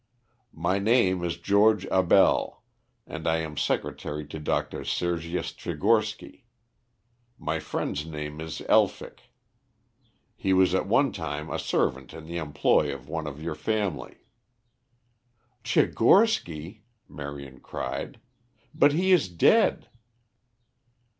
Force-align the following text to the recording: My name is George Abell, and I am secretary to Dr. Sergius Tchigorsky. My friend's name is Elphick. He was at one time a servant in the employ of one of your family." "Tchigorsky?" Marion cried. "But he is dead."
My 0.55 0.79
name 0.79 1.23
is 1.23 1.37
George 1.37 1.85
Abell, 1.91 2.63
and 3.05 3.27
I 3.27 3.37
am 3.37 3.55
secretary 3.55 4.25
to 4.29 4.39
Dr. 4.39 4.83
Sergius 4.83 5.53
Tchigorsky. 5.53 6.45
My 7.37 7.59
friend's 7.59 8.03
name 8.03 8.41
is 8.41 8.63
Elphick. 8.67 9.29
He 10.35 10.53
was 10.53 10.73
at 10.73 10.87
one 10.87 11.11
time 11.11 11.51
a 11.51 11.59
servant 11.59 12.15
in 12.15 12.25
the 12.25 12.37
employ 12.37 12.91
of 12.91 13.07
one 13.09 13.27
of 13.27 13.43
your 13.43 13.53
family." 13.53 14.15
"Tchigorsky?" 15.63 16.81
Marion 17.07 17.59
cried. 17.59 18.19
"But 18.73 18.93
he 18.93 19.11
is 19.11 19.29
dead." 19.29 19.87